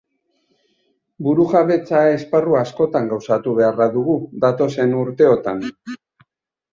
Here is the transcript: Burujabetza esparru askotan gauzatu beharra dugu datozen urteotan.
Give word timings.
Burujabetza 1.25 1.99
esparru 2.13 2.57
askotan 2.61 3.05
gauzatu 3.11 3.53
beharra 3.59 3.87
dugu 3.99 4.15
datozen 4.47 4.97
urteotan. 5.03 5.61